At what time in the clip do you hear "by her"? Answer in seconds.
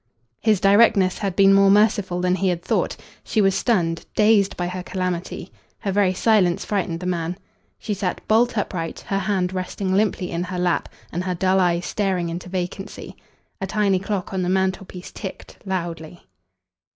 4.57-4.81